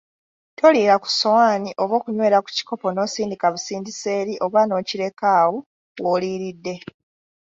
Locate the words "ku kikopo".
2.43-2.87